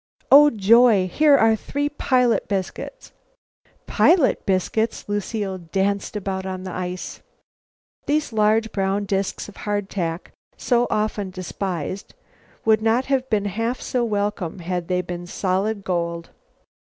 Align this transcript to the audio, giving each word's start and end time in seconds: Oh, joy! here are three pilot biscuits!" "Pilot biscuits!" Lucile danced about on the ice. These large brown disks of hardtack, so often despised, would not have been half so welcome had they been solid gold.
Oh, 0.31 0.49
joy! 0.49 1.07
here 1.07 1.37
are 1.37 1.55
three 1.55 1.87
pilot 1.87 2.47
biscuits!" 2.47 3.11
"Pilot 3.85 4.47
biscuits!" 4.47 5.07
Lucile 5.07 5.59
danced 5.59 6.15
about 6.15 6.43
on 6.43 6.63
the 6.63 6.71
ice. 6.71 7.21
These 8.07 8.33
large 8.33 8.71
brown 8.71 9.05
disks 9.05 9.47
of 9.47 9.57
hardtack, 9.57 10.31
so 10.57 10.87
often 10.89 11.29
despised, 11.29 12.15
would 12.65 12.81
not 12.81 13.05
have 13.13 13.29
been 13.29 13.45
half 13.45 13.79
so 13.79 14.03
welcome 14.03 14.57
had 14.57 14.87
they 14.87 15.01
been 15.01 15.27
solid 15.27 15.83
gold. 15.83 16.31